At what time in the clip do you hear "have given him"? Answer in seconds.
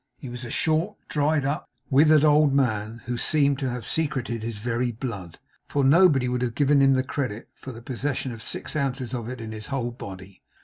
6.41-6.99